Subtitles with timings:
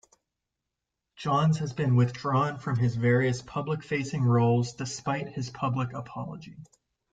[1.15, 6.57] Johns has been withdrawn from his various public facing roles despite his public apology.